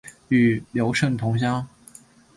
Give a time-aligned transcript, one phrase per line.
[0.29, 1.67] 与刘胜同乡。